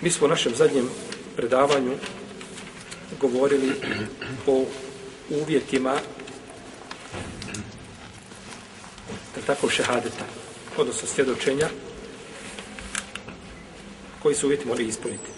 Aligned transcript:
Mi 0.00 0.10
smo 0.10 0.26
u 0.26 0.30
našem 0.30 0.54
zadnjem 0.54 0.88
predavanju 1.36 1.92
govorili 3.20 3.72
o 4.46 4.64
uvjetima 5.30 5.94
da 9.34 9.40
tako 9.46 9.68
šehadeta, 9.68 10.24
odnosno 10.76 11.08
svjedočenja, 11.08 11.68
koji 14.22 14.34
su 14.34 14.46
uvjeti 14.46 14.66
morali 14.66 14.88
ispuniti. 14.88 15.30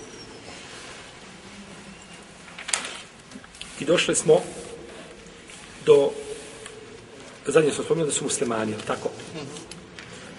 I 3.81 3.85
došli 3.85 4.15
smo 4.15 4.41
do, 5.87 6.11
zadnje 7.47 7.73
smo 7.73 7.85
spomenuli 7.85 8.13
da 8.13 8.19
su 8.19 8.25
muslimani, 8.25 8.75
tako? 8.87 9.11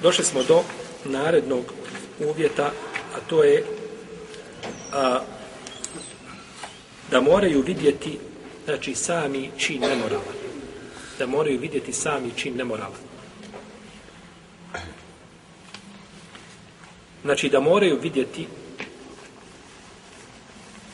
Došli 0.01 0.25
smo 0.25 0.43
do 0.43 0.63
narednog 1.05 1.73
uvjeta, 2.19 2.71
a 3.15 3.19
to 3.27 3.43
je 3.43 3.80
a, 4.91 5.19
da 7.11 7.21
moraju 7.21 7.61
vidjeti 7.61 8.19
znači 8.65 8.95
sami 8.95 9.49
čin 9.57 9.81
nemoralan. 9.81 10.35
Da 11.19 11.27
moraju 11.27 11.59
vidjeti 11.59 11.93
sami 11.93 12.31
čin 12.35 12.55
nemoralan. 12.55 13.01
Znači 17.23 17.49
da 17.49 17.59
moraju 17.59 17.99
vidjeti 18.01 18.47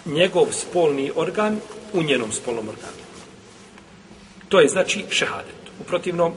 njegov 0.05 0.47
spolni 0.52 1.11
organ 1.16 1.59
u 1.93 2.03
njenom 2.03 2.31
spolnom 2.31 2.69
organu. 2.69 3.03
To 4.49 4.59
je 4.59 4.67
znači 4.67 5.05
šehadet. 5.09 5.55
U 5.81 5.83
protivnom 5.83 6.33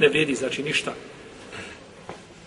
ne 0.00 0.08
vrijedi 0.08 0.34
znači 0.34 0.62
ništa 0.62 0.92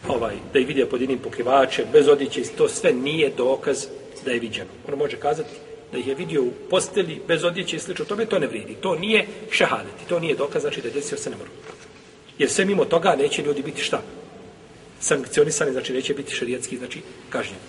ovaj, 0.07 0.35
da 0.53 0.59
ih 0.59 0.67
vidje 0.67 0.89
pod 0.89 1.01
jednim 1.01 1.19
pokrivačem, 1.19 1.85
bez 1.91 2.07
odjeće, 2.07 2.43
to 2.57 2.69
sve 2.69 2.93
nije 2.93 3.29
dokaz 3.37 3.85
da 4.27 4.33
je 4.33 4.39
viđeno. 4.39 4.69
On 4.87 4.97
može 4.97 5.17
kazati 5.17 5.55
da 5.91 5.97
ih 5.97 6.07
je 6.07 6.15
vidio 6.15 6.43
u 6.43 6.51
posteli, 6.69 7.21
bez 7.27 7.43
odjeće 7.43 7.75
i 7.75 7.79
slično 7.79 8.05
tome, 8.05 8.25
to 8.25 8.39
ne 8.39 8.47
vridi. 8.47 8.75
To 8.81 8.95
nije 8.95 9.27
šehadet. 9.51 10.03
To 10.09 10.19
nije 10.19 10.35
dokaz, 10.35 10.61
znači 10.61 10.81
da 10.81 10.87
je 10.87 10.93
desio 10.93 11.17
se 11.17 11.29
ne 11.29 11.37
mora. 11.37 11.49
Jer 12.37 12.49
sve 12.49 12.65
mimo 12.65 12.85
toga 12.85 13.15
neće 13.15 13.41
ljudi 13.41 13.63
biti 13.63 13.81
šta? 13.81 14.01
Sankcionisani, 14.99 15.71
znači 15.71 15.93
neće 15.93 16.13
biti 16.13 16.35
šarijetski, 16.35 16.77
znači 16.77 17.01
kažnjeni. 17.29 17.61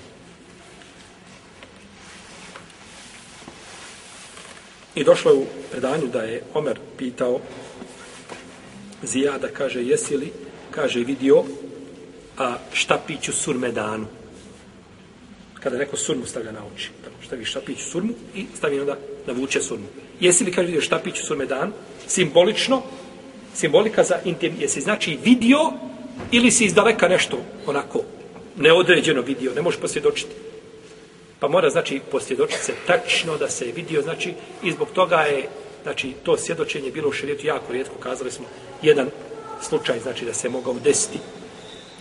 I 4.94 5.04
došlo 5.04 5.30
je 5.30 5.38
u 5.38 5.46
predanju 5.70 6.06
da 6.06 6.22
je 6.22 6.42
Omer 6.54 6.78
pitao 6.98 7.40
Zijada, 9.02 9.48
kaže, 9.48 9.82
jesi 9.82 10.16
li, 10.16 10.32
kaže, 10.70 11.00
vidio 11.00 11.44
a, 12.38 12.56
štapiću 12.72 13.32
surmedanu. 13.32 14.06
Kada 15.60 15.78
neko 15.78 15.96
surmu 15.96 16.26
stavlja 16.26 16.52
na 16.52 16.60
oči. 16.74 16.90
Tako, 17.04 17.16
stavi 17.24 17.74
u 17.74 17.78
surmu 17.78 18.12
i 18.34 18.46
stavi 18.56 18.80
onda 18.80 18.96
da 19.26 19.32
vuče 19.32 19.60
surmu. 19.60 19.86
Jesi 20.20 20.44
li, 20.44 20.52
kaže, 20.52 20.66
vidio 20.66 20.80
štapiću 20.80 21.26
surmedanu? 21.26 21.72
Simbolično, 22.06 22.82
simbolika 23.54 24.04
za 24.04 24.18
intim, 24.24 24.54
jesi 24.58 24.80
znači 24.80 25.18
vidio 25.24 25.58
ili 26.32 26.50
si 26.50 26.64
izdaleka 26.64 27.08
nešto 27.08 27.38
onako 27.66 28.02
neodređeno 28.56 29.22
vidio, 29.22 29.54
ne 29.54 29.62
možeš 29.62 29.80
posvjedočiti. 29.80 30.32
Pa 31.40 31.48
mora, 31.48 31.70
znači, 31.70 32.00
posvjedočiti 32.10 32.64
se 32.64 32.72
tačno 32.86 33.36
da 33.36 33.48
se 33.48 33.66
je 33.66 33.72
vidio, 33.72 34.02
znači, 34.02 34.34
i 34.62 34.72
zbog 34.72 34.88
toga 34.90 35.16
je, 35.16 35.48
znači, 35.82 36.12
to 36.22 36.36
svjedočenje 36.36 36.90
bilo 36.90 37.08
u 37.08 37.12
šarijetu 37.12 37.46
jako 37.46 37.72
rijetko, 37.72 37.94
kazali 38.00 38.30
smo, 38.30 38.46
jedan 38.82 39.10
slučaj, 39.62 40.00
znači, 40.00 40.24
da 40.24 40.34
se 40.34 40.48
mogao 40.48 40.74
desiti 40.84 41.18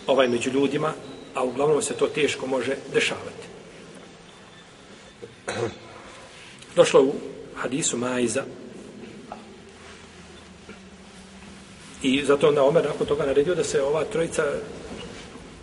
ovaj 0.07 0.27
među 0.27 0.51
ljudima, 0.51 0.93
a 1.33 1.43
uglavnom 1.43 1.81
se 1.81 1.93
to 1.93 2.07
teško 2.07 2.47
može 2.47 2.75
dešavati. 2.93 3.36
Došlo 6.75 7.01
u 7.01 7.13
hadisu 7.55 7.97
Majza 7.97 8.43
i 12.01 12.23
zato 12.25 12.47
onda 12.47 12.63
Omer 12.63 12.85
nakon 12.85 13.07
toga 13.07 13.25
naredio 13.25 13.55
da 13.55 13.63
se 13.63 13.81
ova 13.81 14.03
trojica 14.03 14.43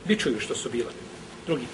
bičuju 0.05 0.41
što 0.41 0.55
su 0.55 0.71
bila. 0.71 0.91
Drugi 1.47 1.67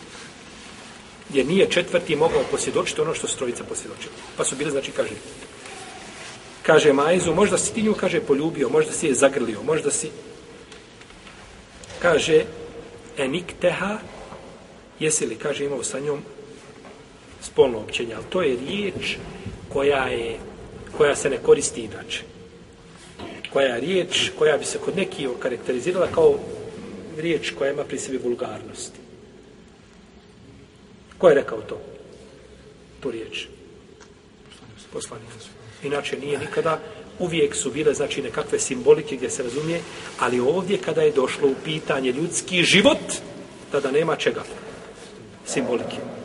jer 1.34 1.47
nije 1.47 1.70
četvrti 1.70 2.16
mogao 2.16 2.42
posvjedočiti 2.50 3.00
ono 3.00 3.14
što 3.14 3.28
su 3.28 3.36
trojica 3.36 3.64
posvjedočili. 3.64 4.14
Pa 4.37 4.44
su 4.44 4.56
bile, 4.56 4.70
znači, 4.70 4.91
kaže, 4.91 5.14
kaže 6.62 6.92
Majzu, 6.92 7.34
možda 7.34 7.58
si 7.58 7.75
ti 7.75 7.82
nju, 7.82 7.94
kaže, 7.94 8.20
poljubio, 8.20 8.69
možda 8.69 8.92
si 8.92 9.06
je 9.06 9.14
zagrlio, 9.14 9.62
možda 9.62 9.91
si, 9.91 10.10
kaže, 11.98 12.44
enik 13.19 13.54
teha, 13.60 13.98
jesi 15.00 15.26
li, 15.26 15.37
kaže, 15.37 15.64
imao 15.64 15.84
sa 15.84 16.00
njom 16.00 16.22
spolno 17.43 17.78
općenje, 17.78 18.15
ali 18.15 18.25
to 18.31 18.43
je 18.43 18.56
riječ 18.69 19.17
koja 19.69 20.05
je, 20.05 20.39
koja 20.97 21.17
se 21.17 21.31
ne 21.31 21.37
koristi 21.37 21.81
inače. 21.81 22.23
Koja 23.53 23.75
je 23.75 23.81
riječ 23.81 24.31
koja 24.39 24.59
bi 24.59 24.65
se 24.65 24.78
kod 24.78 24.97
neki 24.97 25.27
okarakterizirala 25.27 26.06
kao 26.06 26.34
riječ 27.17 27.50
koja 27.59 27.73
ima 27.73 27.84
pri 27.84 27.99
sebi 27.99 28.19
vulgarnosti. 28.19 28.99
Ko 31.19 31.29
je 31.29 31.34
rekao 31.34 31.61
to? 31.61 31.81
Tu 33.00 33.11
riječ. 33.11 33.47
Poslanik. 34.93 35.29
Inače 35.83 36.19
nije 36.19 36.39
nikada, 36.39 36.81
uvijek 37.19 37.55
su 37.55 37.71
bile 37.71 37.95
znači 37.95 38.23
nekakve 38.23 38.59
simbolike 38.59 39.17
gdje 39.17 39.31
se 39.31 39.43
razumije, 39.43 39.81
ali 40.19 40.41
ovdje 40.41 40.79
kada 40.79 41.03
je 41.03 41.12
došlo 41.12 41.49
u 41.49 41.55
pitanje 41.65 42.12
ljudski 42.12 42.62
život, 42.62 42.99
tada 43.73 43.91
nema 43.91 44.17
čega. 44.17 44.43
Simbolike. 45.47 46.19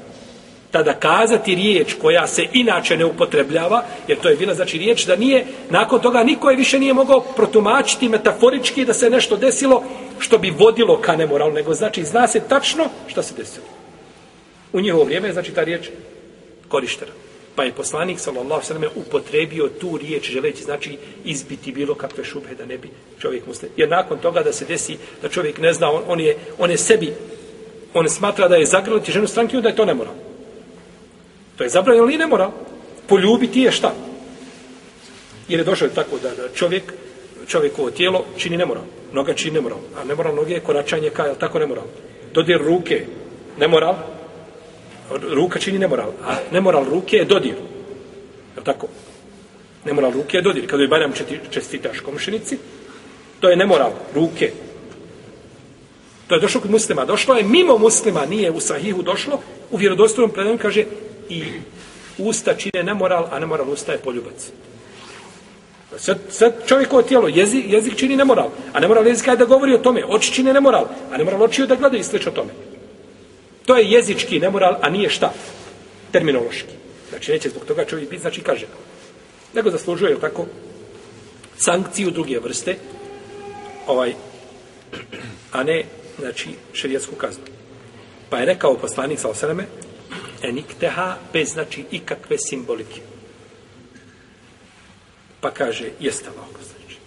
Tada 0.76 0.94
kazati 0.94 1.56
riječ 1.56 1.94
koja 2.02 2.28
se 2.28 2.46
inače 2.54 2.98
ne 2.98 3.06
upotrebljava, 3.06 3.84
jer 4.08 4.20
to 4.20 4.30
je 4.30 4.36
bila 4.36 4.54
znači 4.54 4.78
riječ 4.78 5.06
da 5.06 5.16
nije, 5.16 5.46
nakon 5.70 6.02
toga 6.02 6.24
niko 6.24 6.50
je 6.50 6.56
više 6.56 6.80
nije 6.80 6.94
mogao 6.94 7.20
protumačiti 7.20 8.10
metaforički 8.10 8.86
da 8.86 8.94
se 8.94 9.10
nešto 9.10 9.38
desilo 9.38 9.84
što 10.20 10.38
bi 10.38 10.50
vodilo 10.50 10.98
ka 11.02 11.16
nemoralu, 11.16 11.54
nego 11.54 11.74
znači 11.74 12.04
zna 12.04 12.28
se 12.28 12.40
tačno 12.50 12.90
što 13.08 13.24
se 13.24 13.34
desilo. 13.38 13.66
U 14.74 14.82
njihovo 14.82 15.04
vrijeme 15.04 15.28
je 15.28 15.34
znači 15.34 15.52
ta 15.52 15.64
riječ 15.64 15.90
korištena. 16.68 17.12
Pa 17.56 17.64
je 17.64 17.72
poslanik 17.72 18.20
sallallahu 18.20 18.66
sallam 18.66 18.84
upotrebio 18.96 19.70
tu 19.80 19.98
riječ 19.98 20.32
želeći 20.32 20.64
znači 20.64 20.98
izbiti 21.26 21.72
bilo 21.72 21.96
kakve 21.96 22.24
šubhe 22.24 22.56
da 22.56 22.66
ne 22.66 22.78
bi 22.78 22.90
čovjek 23.20 23.48
muslim. 23.48 23.72
Jer 23.78 23.90
nakon 23.90 24.18
toga 24.18 24.44
da 24.44 24.54
se 24.54 24.66
desi 24.66 24.98
da 25.22 25.30
čovjek 25.30 25.60
ne 25.60 25.74
zna, 25.74 25.92
on, 25.92 26.04
on 26.08 26.20
je, 26.20 26.38
on 26.60 26.72
je 26.72 26.78
sebi, 26.78 27.14
on 27.94 28.10
smatra 28.10 28.48
da 28.48 28.56
je 28.56 28.66
zagrliti 28.66 29.12
ženu 29.12 29.28
stranke 29.28 29.62
da 29.62 29.70
je 29.70 29.76
to 29.76 29.86
ne 29.86 29.94
mora. 29.94 30.25
To 31.58 31.64
je 31.64 31.70
zabranjeno 31.70 32.04
ali 32.04 32.18
ne 32.18 32.28
mora. 32.28 32.52
Poljubiti 33.08 33.62
je 33.62 33.72
šta? 33.72 33.94
Jer 35.48 35.60
je 35.60 35.64
došao 35.64 35.90
tako 35.90 36.18
da, 36.18 36.30
da 36.30 36.50
čovjek 36.54 36.94
čovjekovo 37.48 37.92
tijelo 37.92 38.26
čini 38.38 38.58
nemoral. 38.58 38.84
Noga 39.12 39.34
čini 39.34 39.54
nemoral. 39.54 39.80
A 39.98 40.04
nemoral 40.04 40.36
noge 40.36 40.54
je 40.54 40.60
koračanje 40.60 41.10
ka, 41.10 41.26
jel 41.26 41.36
tako 41.36 41.60
nemoral. 41.60 41.84
Dodir 42.34 42.62
ruke, 42.62 43.06
nemoral, 43.58 43.96
ruka 45.10 45.60
čini 45.60 45.80
nemoral, 45.80 46.12
a 46.24 46.36
nemoral 46.52 46.84
ruke 46.84 47.18
je 47.18 47.26
dodir. 47.26 47.56
Je 48.58 48.64
tako? 48.64 48.88
Nemoral 49.86 50.12
ruke 50.12 50.38
je 50.38 50.42
dodir. 50.42 50.68
Kada 50.68 50.84
je 50.84 50.88
Bajram 50.88 51.14
čestitaš 51.52 52.00
komšinici, 52.00 52.58
to 53.40 53.50
je 53.50 53.56
nemoral 53.56 53.94
ruke. 54.16 54.52
To 56.28 56.36
je 56.36 56.42
došlo 56.42 56.62
kod 56.62 56.72
muslima. 56.72 57.06
Došlo 57.06 57.36
je 57.36 57.44
mimo 57.44 57.78
muslima, 57.78 58.26
nije 58.26 58.52
u 58.52 58.60
sahihu 58.60 59.02
došlo. 59.02 59.40
U 59.72 59.78
vjerodostojnom 59.78 60.32
predanju 60.32 60.58
kaže 60.58 60.86
i 61.30 61.44
usta 62.18 62.54
čine 62.54 62.84
nemoral, 62.84 63.28
a 63.32 63.40
nemoral 63.40 63.70
usta 63.70 63.92
je 63.92 63.98
poljubac. 63.98 64.52
Sad, 65.98 66.18
sad 66.30 66.54
čovjekovo 66.68 67.02
tijelo, 67.02 67.28
jezik, 67.28 67.66
jezik 67.68 67.96
čini 67.96 68.16
nemoral, 68.16 68.50
a 68.74 68.80
nemoral 68.80 69.08
jezika 69.08 69.32
je 69.32 69.38
da 69.38 69.46
govori 69.46 69.74
o 69.74 69.78
tome. 69.78 70.06
Oči 70.08 70.34
čine 70.34 70.54
nemoral, 70.54 70.88
a 71.12 71.18
nemoral 71.18 71.44
oči 71.44 71.68
da 71.68 71.76
gleda 71.76 71.98
i 71.98 72.04
slično 72.04 72.32
o 72.32 72.36
tome. 72.36 72.52
To 73.66 73.78
je 73.78 73.92
jezički 73.92 74.40
nemoral, 74.40 74.78
a 74.82 74.90
nije 74.90 75.10
šta? 75.10 75.34
Terminološki. 76.12 76.74
Znači, 77.10 77.32
neće 77.32 77.50
zbog 77.50 77.66
toga 77.66 77.86
čovjek 77.86 78.10
biti, 78.10 78.22
znači 78.22 78.42
kaže. 78.42 78.66
Nego 79.54 79.70
zaslužuje, 79.70 80.12
je 80.12 80.20
tako, 80.20 80.46
sankciju 81.58 82.12
druge 82.12 82.40
vrste, 82.40 82.76
ovaj, 83.88 84.14
a 85.58 85.64
ne, 85.64 85.84
znači, 86.20 86.50
šerijetsku 86.74 87.16
kaznu. 87.16 87.44
Pa 88.30 88.38
je 88.38 88.46
rekao 88.46 88.78
poslanik 88.78 89.20
sa 89.20 89.30
osaname, 89.30 89.66
enikteha, 90.42 91.18
bez 91.34 91.54
znači 91.54 91.86
ikakve 91.92 92.38
simbolike. 92.38 93.02
Pa 95.42 95.52
kaže, 95.52 95.90
jeste 96.00 96.30
Allah 96.30 96.46
poslaniče. 96.54 96.76
Znači? 96.86 96.98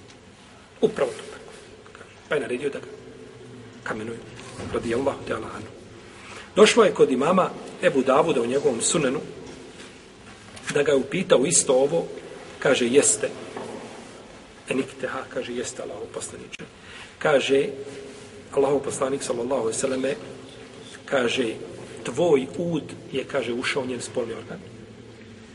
Upravo 0.81 1.11
to 1.11 1.25
tako. 1.33 1.53
Kaže, 1.93 2.15
pa 2.29 2.35
je 2.35 2.41
naredio 2.41 2.71
da 2.71 2.79
ga 2.79 2.87
kamenuju. 3.83 4.19
Radi 4.73 4.95
Allahu 4.95 5.19
te 5.27 5.35
Allahanu. 5.35 5.67
Došlo 6.57 6.85
je 6.85 6.95
kod 6.95 7.11
imama 7.11 7.51
Ebu 7.83 8.03
Davuda 8.03 8.41
u 8.41 8.47
njegovom 8.47 8.81
sunenu, 8.81 9.21
da 10.75 10.83
ga 10.83 10.93
je 10.93 10.97
upitao 10.97 11.47
isto 11.47 11.75
ovo, 11.75 12.07
kaže, 12.59 12.87
jeste. 12.87 13.31
Enikteha, 14.69 15.23
kaže, 15.35 15.53
jeste 15.53 15.83
Allah 15.83 15.97
poslaniče. 16.15 16.65
Kaže, 17.19 17.69
Allahu 18.53 18.81
poslanik 18.81 19.23
sallallahu 19.23 19.63
alejhi 19.63 19.77
ve 19.77 19.81
selleme 19.81 20.15
kaže 21.05 21.55
tvoj 22.15 22.47
ud 22.59 22.83
je 23.13 23.25
kaže 23.25 23.53
ušao 23.53 23.87
njen 23.87 24.01
spolni 24.01 24.33
organ. 24.33 24.59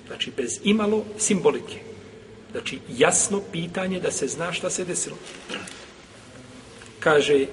Znači 0.08 0.32
bez 0.38 0.60
imalo 0.64 1.04
simbolike. 1.18 1.80
Znači 2.52 2.80
jasno 2.98 3.42
pitanje 3.52 4.00
da 4.00 4.12
se 4.12 4.28
zna 4.28 4.54
šta 4.54 4.70
se 4.70 4.86
desilo. 4.86 5.16
Kaže 7.00 7.46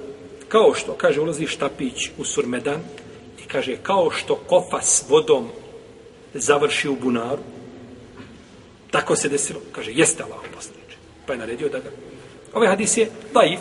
kao 0.48 0.74
što 0.74 0.92
kaže 0.92 1.20
ulazi 1.20 1.46
štapić 1.46 2.10
u 2.18 2.24
surmedan 2.24 2.80
i 3.44 3.48
kaže 3.48 3.76
kao 3.82 4.10
što 4.10 4.34
kofa 4.34 4.82
s 4.82 5.04
vodom 5.08 5.48
završi 6.34 6.88
u 6.88 6.96
bunaru 6.96 7.42
tako 8.90 9.16
se 9.16 9.28
desilo 9.28 9.60
kaže 9.72 9.92
jeste 9.94 10.22
Allah 10.22 10.40
poslaniče 10.54 10.96
pa 11.26 11.32
je 11.32 11.38
naredio 11.38 11.68
da 11.68 11.78
ga 11.78 11.90
ovaj 12.54 12.68
hadis 12.68 12.96
je 12.96 13.10
daif 13.34 13.60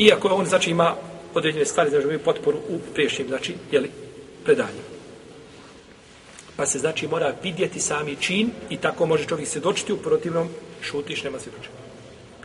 Iako 0.00 0.28
on, 0.28 0.46
znači, 0.46 0.70
ima 0.70 0.94
određene 1.34 1.64
stvari, 1.64 1.90
znači, 1.90 2.04
imaju 2.04 2.18
potporu 2.18 2.58
u 2.68 2.78
priješnjim, 2.94 3.28
znači, 3.28 3.54
jeli, 3.72 3.90
predanjima. 4.44 4.90
Pa 6.56 6.66
se, 6.66 6.78
znači, 6.78 7.08
mora 7.08 7.34
vidjeti 7.42 7.80
sami 7.80 8.16
čin 8.20 8.50
i 8.70 8.76
tako 8.76 9.06
može 9.06 9.26
čovjek 9.26 9.48
se 9.48 9.60
dočiti, 9.60 9.92
u 9.92 9.96
protivnom 9.96 10.48
šutiš, 10.82 11.22
nema 11.22 11.40
se. 11.40 11.50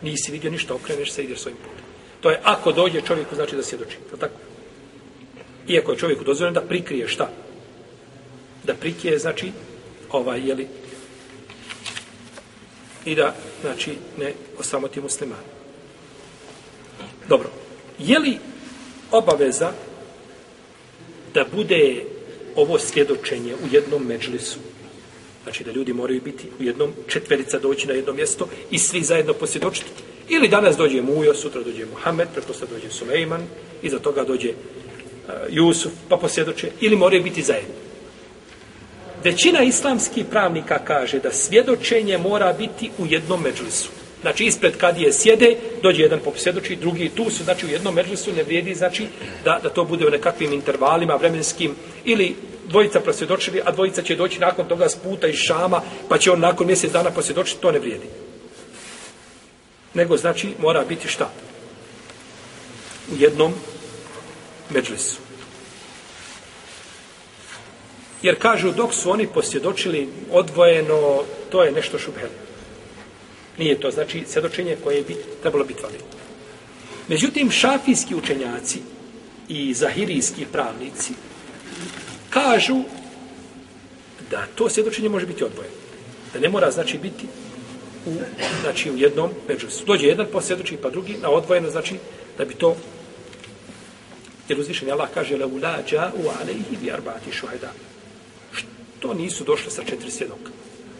Nisi 0.01 0.31
vidio 0.31 0.51
ništa, 0.51 0.73
okreneš 0.73 1.11
se, 1.11 1.23
ideš 1.23 1.39
svojim 1.39 1.57
putem. 1.57 1.85
To 2.21 2.29
je 2.29 2.39
ako 2.43 2.71
dođe 2.71 3.01
čovjeku, 3.01 3.35
znači 3.35 3.55
da 3.55 3.63
se 3.63 3.77
doči. 3.77 3.97
Tako? 4.19 4.33
Iako 5.67 5.91
je 5.91 5.97
čovjeku 5.97 6.23
dozvoljeno 6.23 6.61
da 6.61 6.67
prikrije 6.67 7.07
šta? 7.07 7.29
Da 8.63 8.73
prikrije, 8.73 9.19
znači, 9.19 9.51
ovaj, 10.11 10.47
jeli, 10.47 10.67
i 13.05 13.15
da, 13.15 13.35
znači, 13.61 13.97
ne 14.17 14.33
osamoti 14.59 15.01
muslimani. 15.01 15.43
Dobro. 17.29 17.49
Je 17.99 18.19
li 18.19 18.37
obaveza 19.11 19.71
da 21.35 21.45
bude 21.55 22.03
ovo 22.55 22.79
svjedočenje 22.79 23.53
u 23.53 23.67
jednom 23.71 24.07
međlisu? 24.07 24.59
Znači 25.43 25.63
da 25.63 25.71
ljudi 25.71 25.93
moraju 25.93 26.21
biti 26.21 26.47
u 26.59 26.63
jednom 26.63 26.93
četverica 27.07 27.59
doći 27.59 27.87
na 27.87 27.93
jedno 27.93 28.13
mjesto 28.13 28.47
i 28.71 28.79
svi 28.79 29.01
zajedno 29.01 29.33
posvjedočiti. 29.33 29.91
Ili 30.29 30.47
danas 30.47 30.77
dođe 30.77 31.01
Mujo, 31.01 31.33
sutra 31.33 31.61
dođe 31.61 31.85
Muhammed, 31.85 32.27
pretpostavno 32.33 32.75
dođe 32.75 32.89
Sulejman, 32.89 33.41
iza 33.83 33.99
toga 33.99 34.23
dođe 34.23 34.49
uh, 34.49 35.33
Jusuf, 35.49 35.91
pa 36.09 36.17
posvjedoče. 36.17 36.71
Ili 36.81 36.95
moraju 36.95 37.23
biti 37.23 37.41
zajedno. 37.41 37.73
Većina 39.23 39.63
islamskih 39.63 40.25
pravnika 40.25 40.79
kaže 40.85 41.19
da 41.19 41.31
svjedočenje 41.31 42.17
mora 42.17 42.53
biti 42.53 42.91
u 42.97 43.05
jednom 43.05 43.41
međlisu. 43.41 43.89
Znači, 44.25 44.45
ispred 44.45 44.77
kad 44.77 44.97
je 44.97 45.13
sjede, 45.13 45.55
dođe 45.81 46.01
jedan 46.01 46.19
poposjedoči, 46.19 46.75
drugi 46.75 47.09
tu 47.09 47.29
su, 47.29 47.43
znači 47.43 47.65
u 47.65 47.69
jednom 47.69 47.95
međusu 47.95 48.33
ne 48.33 48.43
vrijedi, 48.43 48.75
znači 48.75 49.07
da, 49.43 49.59
da 49.63 49.69
to 49.69 49.83
bude 49.83 50.07
u 50.07 50.09
nekakvim 50.09 50.53
intervalima 50.53 51.15
vremenskim, 51.15 51.75
ili 52.05 52.35
dvojica 52.67 52.99
prosvjedočili, 52.99 53.61
a 53.65 53.71
dvojica 53.71 54.01
će 54.01 54.15
doći 54.15 54.39
nakon 54.39 54.67
toga 54.67 54.89
s 54.89 54.95
puta 54.95 55.27
iz 55.27 55.35
Šama, 55.35 55.81
pa 56.09 56.17
će 56.17 56.31
on 56.31 56.39
nakon 56.39 56.67
mjesec 56.67 56.91
dana 56.91 57.11
posvjedočiti, 57.11 57.61
to 57.61 57.71
ne 57.71 57.79
vrijedi. 57.79 58.07
Nego, 59.93 60.17
znači, 60.17 60.53
mora 60.59 60.83
biti 60.89 61.07
šta? 61.07 61.29
U 63.11 63.15
jednom 63.19 63.53
međlisu. 64.69 65.17
Jer 68.21 68.39
kažu, 68.39 68.71
dok 68.71 68.93
su 68.93 69.11
oni 69.11 69.27
posvjedočili 69.27 70.09
odvojeno, 70.31 71.23
to 71.49 71.63
je 71.63 71.71
nešto 71.71 71.99
šubhelo. 71.99 72.44
Nije 73.57 73.79
to, 73.79 73.91
znači, 73.91 74.23
svjedočenje 74.27 74.77
koje 74.83 75.01
bi 75.01 75.15
trebalo 75.41 75.65
biti 75.65 75.83
validno. 75.83 76.07
Međutim, 77.07 77.51
šafijski 77.51 78.15
učenjaci 78.15 78.79
i 79.49 79.73
zahirijski 79.73 80.45
pravnici 80.51 81.13
kažu 82.29 82.81
da 84.31 84.47
to 84.55 84.69
svjedočenje 84.69 85.09
može 85.09 85.25
biti 85.25 85.43
odvojeno. 85.43 85.75
Da 86.33 86.39
ne 86.39 86.49
mora, 86.49 86.71
znači, 86.71 86.97
biti 86.97 87.27
u, 88.05 88.11
znači, 88.61 88.91
u 88.91 88.97
jednom 88.97 89.29
međusu. 89.47 89.85
Dođe 89.85 90.07
jedan 90.07 90.25
pa 90.25 90.31
posvjedoči, 90.31 90.77
pa 90.77 90.89
drugi, 90.89 91.17
na 91.21 91.29
odvojeno, 91.29 91.69
znači, 91.69 91.95
da 92.37 92.45
bi 92.45 92.53
to 92.53 92.75
jer 94.49 94.59
uzvišen 94.59 94.91
Allah 94.91 95.09
kaže 95.13 95.37
la 95.37 95.47
ulađa 95.47 96.11
u 96.15 96.29
alejhi 96.41 96.77
bi 96.81 96.91
arbati 96.91 97.31
šuheda. 97.31 97.71
Što 98.53 99.13
nisu 99.13 99.43
došle 99.43 99.71
sa 99.71 99.83
četiri 99.83 100.11
svjedoka. 100.11 100.51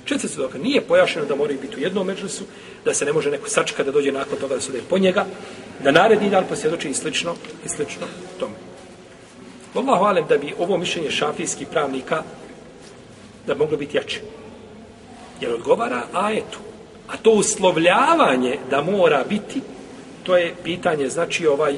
Četiri 0.06 0.30
svjedoka. 0.30 0.58
Nije 0.58 0.82
pojašeno 0.82 1.26
da 1.26 1.36
moraju 1.36 1.60
biti 1.62 1.76
u 1.78 1.80
jednom 1.80 2.08
međusu, 2.08 2.44
da 2.86 2.94
se 2.94 3.06
ne 3.06 3.14
može 3.14 3.32
neko 3.32 3.50
sačka 3.50 3.84
da 3.84 3.92
dođe 3.92 4.12
nakon 4.12 4.38
toga 4.40 4.56
da 4.56 4.62
se 4.62 4.82
po 4.90 4.98
njega, 4.98 5.26
da 5.84 5.92
naredi 5.92 6.30
dan 6.30 6.44
posvjedoči 6.50 6.90
i 6.90 6.94
slično, 6.94 7.36
i 7.66 7.70
slično 7.70 8.08
tome. 8.40 8.54
Wallahu 9.76 10.08
alem 10.08 10.26
da 10.30 10.38
bi 10.38 10.54
ovo 10.60 10.78
mišljenje 10.78 11.12
šafijskih 11.12 11.68
pravnika 11.68 12.24
da 13.48 13.56
moglo 13.56 13.78
biti 13.78 13.98
jače. 13.98 14.22
Jer 15.42 15.54
odgovara 15.54 16.04
ajetu. 16.14 16.60
A 17.08 17.18
to 17.18 17.32
uslovljavanje 17.32 18.60
da 18.70 18.82
mora 18.82 19.24
biti, 19.30 19.62
to 20.24 20.38
je 20.38 20.56
pitanje, 20.64 21.10
znači 21.10 21.48
ovaj, 21.48 21.76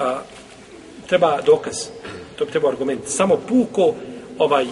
a, 0.00 0.20
treba 1.06 1.40
dokaz, 1.46 1.76
to 2.36 2.44
bi 2.44 2.50
treba 2.50 2.68
argument. 2.68 3.00
Samo 3.06 3.36
puko 3.48 3.94
ovaj 4.38 4.64
a, 4.64 4.66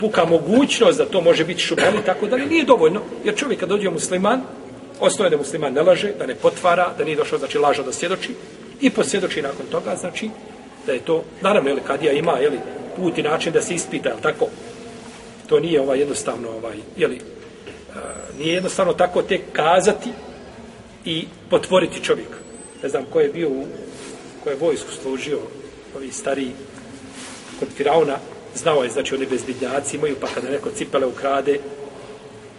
puka 0.00 0.24
mogućnost 0.24 0.98
da 0.98 1.06
to 1.06 1.20
može 1.20 1.44
biti 1.44 1.60
šubheli 1.60 2.04
tako 2.06 2.26
da 2.26 2.36
nije 2.36 2.64
dovoljno. 2.64 3.00
Jer 3.24 3.36
čovjek 3.36 3.60
kad 3.60 3.68
dođe 3.68 3.90
musliman 3.90 4.40
ostaje 5.00 5.30
da 5.30 5.36
musliman 5.36 5.72
ne 5.72 5.82
laže 5.82 6.12
da 6.18 6.26
ne 6.26 6.34
potvara 6.34 6.94
da 6.98 7.04
nije 7.04 7.16
došao 7.16 7.38
znači 7.38 7.58
laža 7.58 7.82
da 7.82 7.92
svjedoči. 7.92 8.34
I 8.80 8.90
posvjedoči 8.90 9.42
nakon 9.42 9.66
toga 9.70 9.96
znači 9.96 10.30
da 10.86 10.92
je 10.92 11.00
to 11.00 11.24
naravno 11.40 11.70
je 11.70 11.76
kad 11.86 12.02
ja 12.02 12.12
ima 12.12 12.32
je 12.32 12.50
li 12.50 12.58
put 12.96 13.18
i 13.18 13.22
način 13.22 13.52
da 13.52 13.62
se 13.62 13.74
ispita 13.74 14.08
jel 14.08 14.18
tako? 14.22 14.46
To 15.48 15.60
nije 15.60 15.80
ovaj 15.80 15.98
jednostavno 15.98 16.48
ovaj 16.48 16.76
je 16.96 17.08
li 17.08 17.16
uh, 17.16 17.96
e, 17.96 18.38
nije 18.38 18.54
jednostavno 18.54 18.92
tako 18.92 19.22
tek 19.22 19.40
kazati 19.52 20.10
i 21.04 21.24
potvoriti 21.50 22.04
čovjeka. 22.04 22.36
Ne 22.82 22.88
znam 22.88 23.04
ko 23.12 23.20
je 23.20 23.28
bio 23.28 23.48
u 23.48 23.64
ko 24.44 24.50
je 24.50 24.56
vojsku 24.56 24.92
služio 25.02 25.38
ovi 25.96 26.12
stari 26.12 26.50
kod 27.58 27.68
Firauna 27.76 28.16
znao 28.54 28.82
je, 28.82 28.90
znači 28.90 29.14
oni 29.14 29.26
bezbidnjaci 29.26 29.96
imaju, 29.96 30.16
pa 30.20 30.26
kada 30.26 30.50
neko 30.50 30.70
cipele 30.70 31.06
ukrade, 31.06 31.58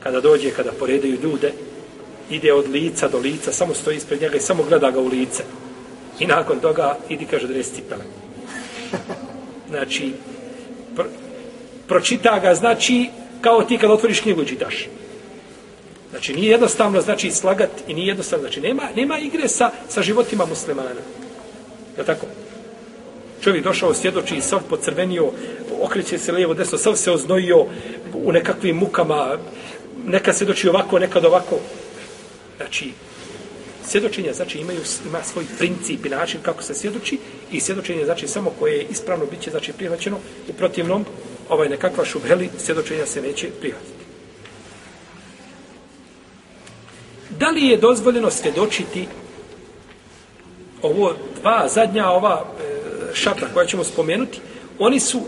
kada 0.03 0.21
dođe, 0.21 0.51
kada 0.51 0.71
poredaju 0.71 1.17
ljude, 1.23 1.53
ide 2.29 2.53
od 2.53 2.69
lica 2.69 3.07
do 3.07 3.17
lica, 3.17 3.51
samo 3.51 3.73
stoji 3.73 3.97
ispred 3.97 4.21
njega 4.21 4.37
i 4.37 4.41
samo 4.41 4.63
gleda 4.63 4.91
ga 4.91 4.99
u 4.99 5.07
lice. 5.07 5.43
I 6.19 6.25
nakon 6.25 6.59
toga 6.59 6.97
idi 7.09 7.25
kaže 7.25 7.47
da 7.47 7.53
resi 7.53 7.75
cipele. 7.75 8.03
Znači, 9.69 10.13
pr 10.95 11.03
pročita 11.87 12.39
ga, 12.39 12.55
znači, 12.55 13.09
kao 13.41 13.63
ti 13.63 13.77
kad 13.77 13.91
otvoriš 13.91 14.19
knjigu 14.19 14.45
čitaš. 14.45 14.87
Znači, 16.09 16.33
nije 16.33 16.51
jednostavno, 16.51 17.01
znači, 17.01 17.31
slagat 17.31 17.69
i 17.87 17.93
nije 17.93 18.07
jednostavno, 18.07 18.43
znači, 18.43 18.61
nema, 18.61 18.83
nema 18.95 19.19
igre 19.19 19.47
sa, 19.47 19.71
sa 19.89 20.01
životima 20.01 20.45
muslimana. 20.45 20.89
Je 21.97 22.05
tako? 22.05 22.25
Čovjek 23.41 23.63
došao, 23.63 23.93
svjedoči 23.93 24.41
sav 24.41 24.59
pocrvenio, 24.69 25.31
okreće 25.81 26.17
se 26.17 26.31
lijevo, 26.31 26.53
desno, 26.53 26.77
sav 26.77 26.95
se 26.95 27.11
oznojio 27.11 27.65
u 28.13 28.31
nekakvim 28.31 28.75
mukama, 28.77 29.37
neka 30.05 30.33
sjedoči 30.33 30.69
ovako, 30.69 30.99
nekad 30.99 31.25
ovako. 31.25 31.59
Znači, 32.57 32.91
svjedočenja, 33.85 34.33
znači, 34.33 34.57
imaju, 34.57 34.79
ima 35.07 35.23
svoj 35.23 35.45
princip 35.57 36.05
i 36.05 36.09
način 36.09 36.39
kako 36.41 36.63
se 36.63 36.73
svjedoči 36.73 37.17
i 37.51 37.59
svjedočenje, 37.59 38.05
znači, 38.05 38.27
samo 38.27 38.51
koje 38.59 38.77
je 38.77 38.85
ispravno 38.89 39.25
biće 39.25 39.51
znači, 39.51 39.73
prihvaćeno, 39.73 40.17
u 40.49 40.53
protivnom, 40.53 41.05
ovaj 41.49 41.69
nekakva 41.69 42.05
šubheli, 42.05 42.49
svjedočenja 42.57 43.05
se 43.05 43.21
neće 43.21 43.47
prihvatiti. 43.61 44.01
Da 47.39 47.49
li 47.49 47.67
je 47.67 47.77
dozvoljeno 47.77 48.31
svjedočiti 48.31 49.07
ovo 50.81 51.13
dva 51.41 51.67
zadnja 51.67 52.09
ova 52.09 52.45
e, 52.59 52.70
šarta 53.13 53.47
koja 53.53 53.65
ćemo 53.65 53.83
spomenuti, 53.83 54.39
oni 54.79 54.99
su 54.99 55.21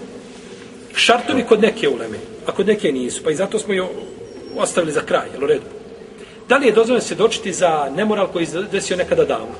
šartovi 0.96 1.44
kod 1.44 1.62
neke 1.62 1.90
uleme, 1.90 2.18
a 2.46 2.52
kod 2.52 2.68
neke 2.68 2.92
nisu. 2.92 3.24
Pa 3.24 3.32
i 3.32 3.36
zato 3.36 3.60
smo 3.60 3.74
joj 3.74 3.88
ostavili 4.58 4.92
za 4.92 5.02
kraj, 5.02 5.28
jel 5.34 5.44
u 5.44 5.48
redu? 5.48 5.66
Da 6.50 6.58
li 6.58 6.68
je 6.68 6.72
dozvoljeno 6.72 7.06
svjedočiti 7.06 7.54
za 7.54 7.92
nemoral 7.96 8.28
koji 8.28 8.46
se 8.46 8.64
desio 8.72 8.98
nekada 8.98 9.26
davno? 9.26 9.56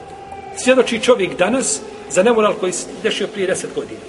Svjedoči 0.58 1.02
čovjek 1.02 1.38
danas 1.38 1.82
za 2.10 2.24
nemoral 2.24 2.54
koji 2.54 2.72
se 2.72 2.88
desio 3.04 3.28
prije 3.28 3.48
deset 3.48 3.70
godina. 3.76 4.00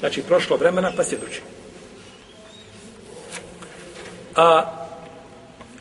Znači, 0.00 0.22
prošlo 0.22 0.56
vremena, 0.56 0.92
pa 0.96 1.04
svjedoči. 1.04 1.40
A, 4.36 4.72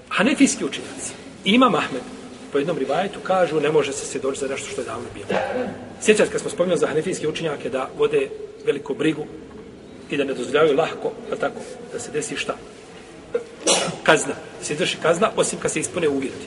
hanefijski 0.10 0.66
učinac, 0.66 1.12
imam 1.46 1.76
Ahmed, 1.76 2.02
po 2.52 2.58
jednom 2.58 2.78
rivajetu 2.78 3.20
kažu 3.24 3.60
ne 3.60 3.72
može 3.72 3.94
se 3.94 4.06
svjedočiti 4.06 4.46
za 4.46 4.52
nešto 4.52 4.70
što 4.72 4.82
je 4.82 4.86
davno 4.86 5.08
bilo. 5.14 5.40
Sjećaš 6.02 6.30
kad 6.32 6.42
smo 6.42 6.50
spomenuli 6.50 6.80
za 6.80 6.88
hanefijske 6.88 7.28
učenjake 7.28 7.70
da 7.70 7.90
vode 7.98 8.30
veliku 8.66 8.94
brigu 8.94 9.26
i 10.10 10.18
da 10.18 10.24
ne 10.24 10.34
dozvoljavaju 10.34 10.78
lahko, 10.78 11.12
je 11.32 11.38
tako, 11.40 11.60
da 11.94 12.00
se 12.00 12.12
desi 12.12 12.36
šta? 12.36 12.56
Kazna. 14.04 14.34
Da 14.60 14.66
se 14.66 14.74
izvrši 14.74 14.98
kazna, 15.02 15.32
osim 15.36 15.60
kad 15.60 15.72
se 15.72 15.80
ispune 15.80 16.10
uvjeti. 16.10 16.46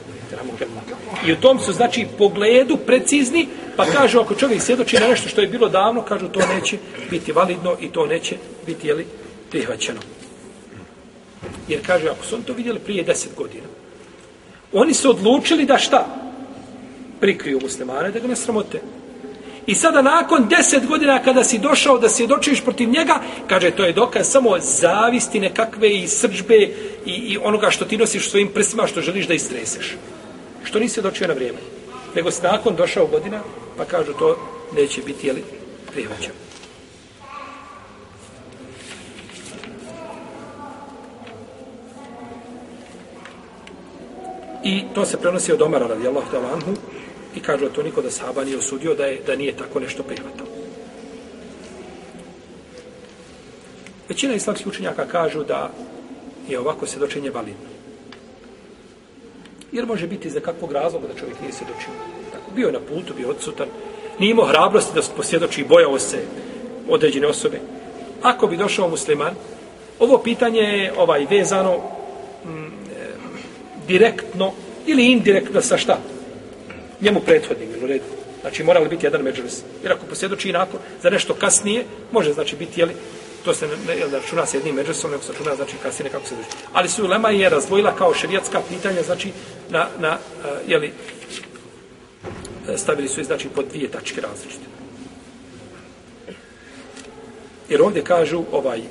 I 1.25 1.33
u 1.33 1.35
tom 1.35 1.59
su, 1.59 1.73
znači, 1.73 2.07
pogledu 2.17 2.77
precizni, 2.77 3.47
pa 3.75 3.85
kažu, 3.85 4.19
ako 4.19 4.35
čovjek 4.35 4.61
svjedoči 4.61 4.99
na 4.99 5.07
nešto 5.07 5.29
što 5.29 5.41
je 5.41 5.47
bilo 5.47 5.69
davno, 5.69 6.01
kažu, 6.01 6.27
to 6.27 6.39
neće 6.55 6.77
biti 7.09 7.31
validno 7.31 7.77
i 7.81 7.91
to 7.91 8.05
neće 8.05 8.35
biti, 8.65 8.87
jeli, 8.87 9.05
prihvaćeno. 9.51 9.99
Jer 11.67 11.85
kaže, 11.85 12.09
ako 12.09 12.25
su 12.25 12.35
oni 12.35 12.43
to 12.43 12.53
vidjeli 12.53 12.79
prije 12.79 13.03
deset 13.03 13.35
godina, 13.35 13.65
oni 14.79 14.93
su 14.93 15.09
odlučili 15.09 15.65
da 15.65 15.77
šta? 15.77 16.05
Prikriju 17.19 17.59
muslimane, 17.61 18.11
da 18.11 18.19
ga 18.19 18.27
ne 18.27 18.35
sramote. 18.35 18.81
I 19.67 19.75
sada 19.75 20.01
nakon 20.01 20.47
deset 20.47 20.87
godina 20.87 21.23
kada 21.23 21.43
si 21.43 21.59
došao 21.59 21.97
da 21.97 22.09
se 22.09 22.27
dočiš 22.27 22.61
protiv 22.61 22.89
njega, 22.89 23.19
kaže 23.47 23.71
to 23.71 23.85
je 23.85 23.93
dokaz 23.93 24.27
samo 24.27 24.59
zavisti 24.59 25.39
nekakve 25.39 25.89
i 25.95 26.07
srđbe 26.07 26.57
i, 27.05 27.11
i 27.11 27.37
onoga 27.43 27.69
što 27.71 27.85
ti 27.85 27.97
nosiš 27.97 28.29
svojim 28.29 28.47
prsima 28.53 28.87
što 28.87 29.01
želiš 29.01 29.27
da 29.27 29.33
istreseš. 29.33 29.95
Što 30.63 30.79
nisi 30.79 31.01
dočio 31.01 31.27
na 31.27 31.33
vrijeme. 31.33 31.57
Nego 32.15 32.31
si 32.31 32.43
nakon 32.43 32.75
došao 32.75 33.07
godina, 33.07 33.39
pa 33.77 33.85
kažu 33.85 34.13
to 34.13 34.37
neće 34.75 35.01
biti, 35.01 35.27
jeli, 35.27 35.43
prihvaćan. 35.91 36.44
I 44.65 44.83
to 44.93 45.05
se 45.05 45.17
prenosi 45.17 45.53
od 45.53 45.61
Omara 45.61 45.87
radijallahu 45.87 46.31
ta'ala 46.31 46.53
anhu 46.53 46.71
i 47.35 47.39
kažu 47.39 47.65
da 47.65 47.73
to 47.73 47.83
niko 47.83 48.01
da 48.01 48.11
sahaba 48.11 48.43
nije 48.43 48.57
osudio 48.57 48.95
da, 48.95 49.05
je, 49.05 49.21
da 49.25 49.35
nije 49.35 49.57
tako 49.57 49.79
nešto 49.79 50.03
prihvatao. 50.03 50.47
Većina 54.09 54.33
islamskih 54.33 54.67
učenjaka 54.67 55.05
kažu 55.05 55.43
da 55.43 55.69
je 56.49 56.59
ovako 56.59 56.87
svjedočenje 56.87 57.29
validno. 57.29 57.69
Jer 59.71 59.85
može 59.85 60.07
biti 60.07 60.29
za 60.29 60.39
kakvog 60.39 60.71
razloga 60.71 61.07
da 61.07 61.19
čovjek 61.19 61.41
nije 61.41 61.53
svjedočio. 61.53 61.93
Tako, 62.31 62.51
bio 62.55 62.67
je 62.67 62.73
na 62.73 62.79
putu, 62.79 63.13
bio 63.17 63.29
odsutan, 63.29 63.67
nije 64.19 64.31
imao 64.31 64.45
hrabrosti 64.45 64.95
da 64.95 65.01
posvjedoči 65.15 65.61
i 65.61 65.65
bojao 65.65 65.99
se 65.99 66.17
određene 66.89 67.27
osobe. 67.27 67.59
Ako 68.21 68.47
bi 68.47 68.57
došao 68.57 68.89
musliman, 68.89 69.33
ovo 69.99 70.17
pitanje 70.17 70.59
je 70.59 70.93
ovaj 70.97 71.25
vezano 71.29 71.94
direktno 73.87 74.53
ili 74.85 75.11
indirektno 75.11 75.61
sa 75.61 75.77
šta? 75.77 75.99
Njemu 77.01 77.19
prethodnim, 77.19 77.69
u 77.83 77.87
redu. 77.87 78.03
Znači, 78.41 78.63
morali 78.63 78.89
biti 78.89 79.05
jedan 79.05 79.21
međuris? 79.21 79.61
Jer 79.83 79.91
ako 79.91 80.05
posvjedoči 80.05 80.49
inako 80.49 80.77
za 81.03 81.09
nešto 81.09 81.33
kasnije, 81.33 81.85
može 82.11 82.33
znači 82.33 82.55
biti, 82.55 82.79
jeli, 82.79 82.93
to 83.45 83.53
se 83.53 83.67
ne, 83.67 83.95
ne 83.95 84.19
računa 84.19 84.45
se 84.45 84.57
jednim 84.57 84.75
međusom, 84.75 85.11
nego 85.11 85.23
se 85.23 85.31
računa, 85.31 85.55
znači, 85.55 85.73
kasnije 85.83 86.03
nekako 86.03 86.27
se 86.27 86.35
drži. 86.35 86.47
Ali 86.73 86.89
su 86.89 87.07
Lema 87.07 87.29
je 87.29 87.49
razvojila 87.49 87.95
kao 87.95 88.13
šerijatska 88.13 88.61
pitanja, 88.69 89.01
znači, 89.03 89.31
na, 89.69 89.87
na 89.99 90.11
uh, 90.11 90.45
jeli, 90.67 90.93
stavili 92.75 93.07
su, 93.07 93.23
znači, 93.23 93.49
pod 93.49 93.65
dvije 93.71 93.91
tačke 93.91 94.21
različite. 94.21 94.65
Jer 97.69 97.81
ovdje 97.81 98.03
kažu, 98.03 98.43
ovaj, 98.51 98.79
uh, 98.79 98.85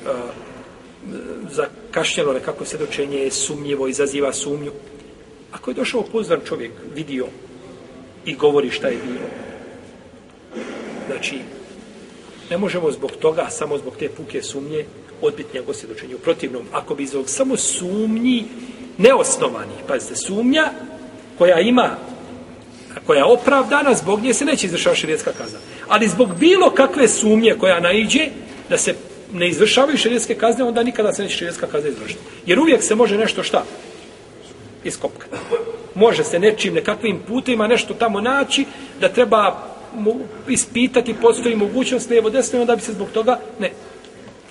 zakašnjelo 1.50 2.32
nekako 2.32 2.64
svjedočenje 2.64 3.18
je 3.18 3.30
sumnjivo, 3.30 3.88
izaziva 3.88 4.32
sumnju. 4.32 4.72
Ako 5.52 5.70
je 5.70 5.74
došao 5.74 6.02
pozdan 6.02 6.40
čovjek, 6.48 6.72
vidio 6.94 7.26
i 8.24 8.34
govori 8.34 8.70
šta 8.70 8.88
je 8.88 8.98
bilo, 9.06 9.28
znači, 11.06 11.38
ne 12.50 12.58
možemo 12.58 12.90
zbog 12.90 13.10
toga, 13.10 13.46
samo 13.50 13.78
zbog 13.78 13.96
te 13.98 14.08
puke 14.08 14.42
sumnje, 14.42 14.84
odbiti 15.22 15.58
njegov 15.58 15.74
svjedočenje. 15.74 16.14
U 16.14 16.18
protivnom, 16.18 16.66
ako 16.72 16.94
bi 16.94 17.06
zbog 17.06 17.28
samo 17.28 17.56
sumnji 17.56 18.44
neosnovanih, 18.98 19.76
pazite, 19.88 20.16
sumnja 20.16 20.70
koja 21.38 21.60
ima 21.60 21.96
koja 23.06 23.18
je 23.18 23.24
opravdana, 23.24 23.94
zbog 23.94 24.20
nje 24.20 24.34
se 24.34 24.44
neće 24.44 24.66
izvršava 24.66 24.96
širijetska 24.96 25.32
kazna. 25.32 25.58
Ali 25.88 26.08
zbog 26.08 26.34
bilo 26.38 26.70
kakve 26.70 27.08
sumnje 27.08 27.54
koja 27.58 27.80
naiđe, 27.80 28.28
da 28.68 28.78
se 28.78 28.94
ne 29.32 29.48
izvršavaju 29.48 29.98
šerijetske 29.98 30.34
kazne, 30.34 30.64
onda 30.64 30.82
nikada 30.82 31.12
se 31.12 31.22
neće 31.22 31.36
šerijetska 31.36 31.66
kazna 31.66 31.90
izvršiti. 31.90 32.20
Jer 32.46 32.58
uvijek 32.58 32.82
se 32.82 32.94
može 32.94 33.18
nešto 33.18 33.42
šta? 33.42 33.64
Iskopkati. 34.84 35.36
Može 35.94 36.24
se 36.24 36.38
nečim, 36.38 36.74
nekakvim 36.74 37.20
putima 37.28 37.66
nešto 37.66 37.94
tamo 37.94 38.20
naći, 38.20 38.64
da 39.00 39.08
treba 39.08 39.74
mu 39.94 40.20
ispitati, 40.48 41.14
postoji 41.22 41.56
mogućnost 41.56 42.10
lijevo 42.10 42.30
desno, 42.30 42.60
onda 42.60 42.76
bi 42.76 42.82
se 42.82 42.92
zbog 42.92 43.10
toga, 43.10 43.38
ne. 43.58 43.70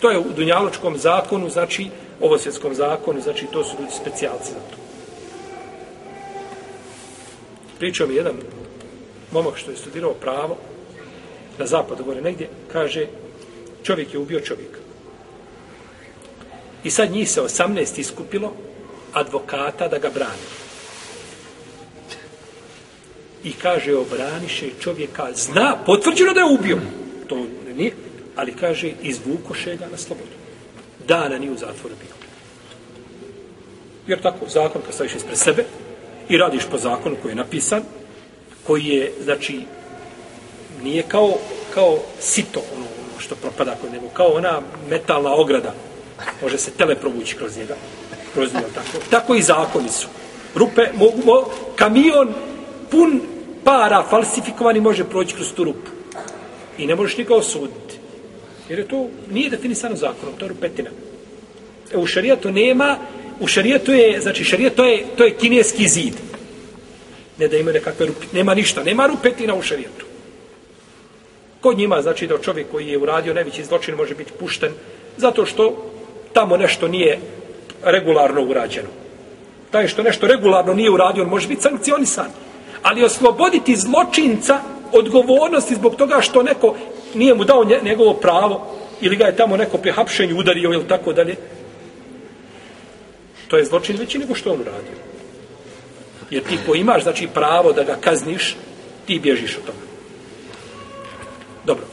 To 0.02 0.12
je 0.12 0.18
u 0.18 0.26
Dunjaločkom 0.36 0.98
zakonu, 0.98 1.50
znači, 1.50 1.88
ovosvjetskom 2.22 2.76
zakonu, 2.76 3.22
znači, 3.22 3.46
to 3.46 3.64
su 3.64 3.76
ljudi 3.80 3.92
specijalci 4.02 4.52
za 4.52 4.60
to. 4.60 4.78
Pričao 7.80 8.08
mi 8.08 8.16
jedan 8.16 8.36
momak 9.32 9.58
što 9.58 9.72
je 9.72 9.78
studirao 9.78 10.14
pravo, 10.14 10.58
na 11.58 11.66
zapadu 11.66 12.04
gore 12.04 12.22
negdje, 12.22 12.50
kaže, 12.72 13.08
čovjek 13.84 14.14
je 14.14 14.20
ubio 14.20 14.40
čovjeka. 14.40 14.80
I 16.84 16.92
sad 16.92 17.12
njih 17.12 17.32
se 17.32 17.42
18 17.42 18.00
iskupilo 18.00 18.54
advokata 19.14 19.88
da 19.88 19.98
ga 19.98 20.10
brani. 20.10 20.48
I 23.44 23.54
kaže, 23.54 23.96
obraniše 23.96 24.70
čovjeka, 24.80 25.28
zna, 25.36 25.78
potvrđeno 25.86 26.34
da 26.34 26.40
je 26.40 26.56
ubio. 26.60 26.80
To 27.28 27.46
nije, 27.76 27.92
ali 28.36 28.56
kaže, 28.56 28.92
izvukoše 29.02 29.76
ga 29.76 29.88
na 29.92 29.98
slobodu. 29.98 30.32
Dana 31.08 31.38
nije 31.38 31.52
u 31.52 31.58
zatvoru 31.58 31.96
bio. 31.96 32.16
Jer 34.08 34.22
tako, 34.22 34.50
zakon 34.50 34.82
kad 34.86 34.94
staviš 34.94 35.16
ispred 35.16 35.38
sebe 35.38 35.66
i 36.30 36.38
radiš 36.38 36.64
po 36.72 36.78
zakonu 36.78 37.16
koji 37.22 37.32
je 37.32 37.36
napisan, 37.36 37.82
koji 38.68 38.86
je, 38.86 39.14
znači, 39.24 39.62
nije 40.84 41.04
kao, 41.08 41.38
kao 41.74 42.00
sito, 42.20 42.62
ono, 42.76 42.86
što 43.20 43.36
propada 43.36 43.76
kod 43.82 43.92
nego 43.92 44.08
kao 44.08 44.28
ona 44.28 44.62
metalna 44.90 45.34
ograda. 45.34 45.74
Može 46.42 46.58
se 46.58 46.72
tele 46.72 46.96
provući 46.96 47.36
kroz 47.36 47.58
njega. 47.58 47.76
Kroz 48.34 48.54
njega 48.54 48.68
tako? 48.76 49.06
Tako 49.10 49.36
i 49.36 49.42
zakoni 49.42 49.90
su. 49.90 50.08
Rupe 50.56 50.82
mogu 50.94 51.18
mo, 51.26 51.46
kamion 51.76 52.34
pun 52.92 53.22
para 53.64 54.04
falsifikovani 54.10 54.82
može 54.82 55.04
proći 55.04 55.36
kroz 55.36 55.54
tu 55.54 55.64
rupu. 55.64 55.92
I 56.78 56.88
ne 56.88 56.96
možeš 56.96 57.18
nikao 57.18 57.38
osuditi. 57.38 57.94
jer 58.70 58.80
je 58.80 58.88
to 58.88 59.08
nije 59.32 59.50
definisano 59.50 59.96
zakonom 59.96 60.36
to 60.38 60.46
je 60.46 60.50
rupetina. 60.50 60.90
E, 61.94 61.98
u 61.98 62.06
šarijatu 62.06 62.52
nema 62.52 62.98
u 63.40 63.48
šarijatu 63.48 63.92
je 63.92 64.22
znači 64.22 64.44
šarijat 64.44 64.76
to 64.76 64.86
je, 64.86 65.06
to 65.18 65.24
je 65.24 65.38
kineski 65.38 65.88
zid. 65.88 66.14
Ne 67.38 67.48
da 67.48 67.58
ima 67.58 67.72
nekakve 67.72 68.06
rupe 68.06 68.26
nema 68.34 68.54
ništa 68.54 68.84
nema 68.84 69.08
rupetina 69.08 69.56
u 69.56 69.62
šarijatu. 69.62 70.06
Kod 71.64 71.78
njima 71.78 72.02
znači 72.02 72.28
da 72.28 72.38
čovjek 72.38 72.68
koji 72.72 72.88
je 72.88 72.98
uradio 72.98 73.34
najveći 73.34 73.64
zločin 73.64 73.96
može 73.96 74.16
biti 74.16 74.32
pušten 74.40 74.72
zato 75.18 75.46
što 75.46 75.92
tamo 76.34 76.58
nešto 76.58 76.88
nije 76.88 77.20
regularno 77.84 78.42
urađeno. 78.42 78.88
Taj 79.72 79.88
što 79.88 80.04
nešto 80.04 80.28
regularno 80.28 80.74
nije 80.74 80.92
uradio, 80.92 81.24
on 81.24 81.30
može 81.30 81.48
biti 81.48 81.62
sankcionisan. 81.62 82.28
Ali 82.82 83.04
osloboditi 83.04 83.76
zločinca 83.76 84.60
odgovornosti 84.92 85.76
zbog 85.76 85.96
toga 85.96 86.22
što 86.22 86.44
neko 86.44 86.76
nije 87.14 87.34
mu 87.34 87.44
dao 87.44 87.66
njegovo 87.84 88.14
pravo 88.14 88.76
ili 89.02 89.16
ga 89.16 89.26
je 89.26 89.36
tamo 89.36 89.58
neko 89.58 89.78
pri 89.78 89.92
hapšenju 89.92 90.38
udario 90.40 90.74
ili 90.74 90.88
tako 90.88 91.14
dalje. 91.14 91.36
To 93.48 93.58
je 93.58 93.66
zločin 93.66 93.98
veći 93.98 94.20
nego 94.20 94.36
što 94.36 94.52
on 94.52 94.62
uradio. 94.62 94.98
Jer 96.30 96.44
ti 96.44 96.58
ko 96.66 96.76
imaš 96.76 97.04
znači 97.04 97.28
pravo 97.34 97.74
da 97.74 97.84
ga 97.84 97.96
kazniš, 98.02 98.56
ti 99.06 99.20
bježiš 99.20 99.58
od 99.58 99.66
toga. 99.66 99.83
Dobro. 101.66 101.86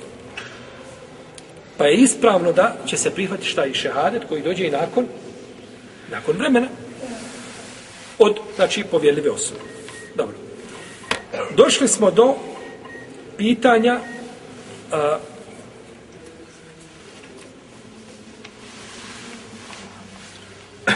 Pa 1.76 1.86
je 1.86 1.96
ispravno 1.96 2.52
da 2.52 2.76
će 2.86 2.96
se 2.96 3.10
prihvati 3.10 3.46
šta 3.46 3.66
i 3.66 3.74
šehadet 3.74 4.22
koji 4.28 4.42
dođe 4.42 4.66
i 4.66 4.70
nakon 4.70 5.06
nakon 6.10 6.36
vremena 6.36 6.66
od, 8.18 8.38
znači, 8.56 8.84
povjeljive 8.90 9.30
osobe. 9.30 9.60
Dobro. 10.16 10.36
Došli 11.56 11.88
smo 11.88 12.10
do 12.10 12.34
pitanja 13.36 14.00
a, 14.92 15.18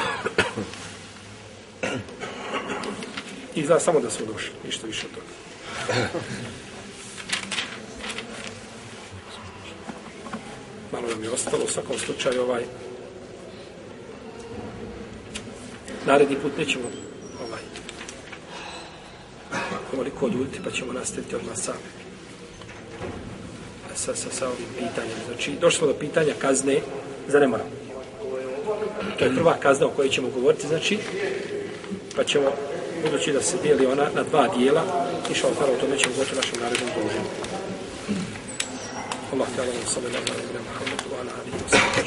I 3.54 3.64
zna 3.64 3.80
samo 3.80 4.00
da 4.00 4.10
smo 4.10 4.26
došli, 4.26 4.50
ništa 4.64 4.86
više 4.86 5.06
od 5.06 5.12
toga. 5.14 5.26
malo 11.04 11.16
nam 11.16 11.24
je 11.24 11.30
ostalo 11.30 11.64
u 11.64 11.68
svakom 11.68 11.98
slučaju 11.98 12.42
ovaj 12.42 12.62
naredni 16.06 16.36
put 16.36 16.52
nećemo 16.58 16.84
ovaj 17.46 17.60
koliko 19.90 20.28
ljudi 20.28 20.60
pa 20.64 20.70
ćemo 20.70 20.92
nastaviti 20.92 21.36
odmah 21.36 21.56
sa, 21.56 21.72
sa, 23.94 24.14
sa, 24.14 24.30
sa 24.30 24.46
ovim 24.46 24.68
pitanjem. 24.74 25.18
Znači, 25.26 25.52
došlo 25.60 25.86
do 25.86 25.94
pitanja 25.94 26.34
kazne 26.38 26.80
za 27.28 27.40
nemoral. 27.40 27.66
To 29.18 29.24
je 29.24 29.34
prva 29.34 29.56
kazna 29.60 29.86
o 29.86 29.90
kojoj 29.90 30.08
ćemo 30.08 30.28
govoriti, 30.28 30.66
znači, 30.66 30.98
pa 32.16 32.24
ćemo, 32.24 32.50
budući 33.02 33.32
da 33.32 33.42
se 33.42 33.56
dijeli 33.62 33.86
ona 33.86 34.08
na 34.14 34.22
dva 34.22 34.48
dijela, 34.56 34.82
išao 35.30 35.50
prvo 35.50 35.72
o 35.72 35.80
tome 35.80 35.98
ćemo 35.98 36.14
govoriti 36.14 36.36
našem 36.36 36.60
narednom 36.60 36.90
druženju. 36.96 37.43
الله 39.44 39.56
تعالى 39.56 39.72
وصلى 39.86 40.06
الله 40.06 40.18
على 40.18 40.42
نبينا 40.42 40.60
محمد 40.68 41.00
وعلى 41.12 41.30
آله 41.30 41.54
وصحبه. 41.66 42.03